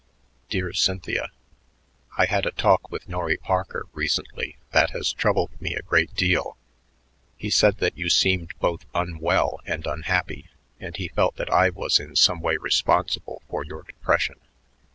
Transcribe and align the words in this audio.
Dear 0.49 0.73
Cynthia: 0.73 1.29
I 2.17 2.25
had 2.25 2.47
a 2.47 2.51
talk 2.53 2.89
with 2.91 3.07
Norry 3.07 3.37
Parker 3.37 3.85
recently 3.93 4.57
that 4.71 4.89
has 4.89 5.13
troubled 5.13 5.51
me 5.61 5.75
a 5.75 5.83
great 5.83 6.15
deal. 6.15 6.57
He 7.37 7.51
said 7.51 7.77
that 7.77 7.95
you 7.99 8.09
seemed 8.09 8.55
both 8.57 8.83
unwell 8.95 9.59
and 9.63 9.85
unhappy, 9.85 10.49
and 10.79 10.97
he 10.97 11.09
felt 11.09 11.35
that 11.35 11.51
I 11.51 11.69
was 11.69 11.99
in 11.99 12.15
some 12.15 12.39
way 12.39 12.57
responsible 12.57 13.43
for 13.47 13.63
your 13.63 13.83
depression. 13.83 14.39